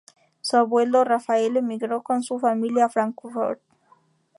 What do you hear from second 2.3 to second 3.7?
familia a Frankfurt.